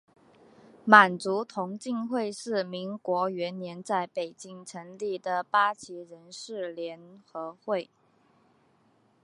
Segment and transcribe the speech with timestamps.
[0.83, 7.87] 满族同进会是民国元年在北京成立的八旗人士联合会。